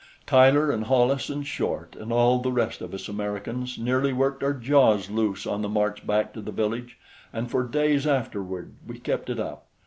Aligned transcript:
Tyler 0.25 0.71
and 0.71 0.85
Hollis 0.85 1.29
and 1.29 1.45
Short 1.45 1.95
and 1.95 2.11
all 2.11 2.39
the 2.39 2.51
rest 2.51 2.81
of 2.81 2.91
us 2.91 3.07
Americans 3.07 3.77
nearly 3.77 4.11
worked 4.13 4.41
our 4.41 4.55
jaws 4.55 5.11
loose 5.11 5.45
on 5.45 5.61
the 5.61 5.69
march 5.69 6.07
back 6.07 6.33
to 6.33 6.41
the 6.41 6.51
village, 6.51 6.97
and 7.31 7.51
for 7.51 7.61
days 7.63 8.07
afterward 8.07 8.73
we 8.87 8.97
kept 8.97 9.29
it 9.29 9.39
up. 9.39 9.67